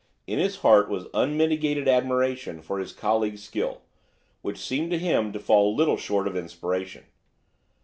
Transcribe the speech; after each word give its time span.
In 0.25 0.39
his 0.39 0.55
heart 0.65 0.89
was 0.89 1.05
unmitigated 1.13 1.87
admiration 1.87 2.63
for 2.63 2.79
his 2.79 2.91
colleague's 2.91 3.43
skill, 3.43 3.81
which 4.41 4.57
seemed 4.57 4.89
to 4.89 4.97
him 4.97 5.31
to 5.31 5.39
fall 5.39 5.75
little 5.75 5.95
short 5.95 6.25
of 6.27 6.35
inspiration. 6.35 7.03